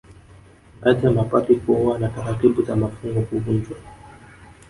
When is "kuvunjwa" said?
3.21-3.77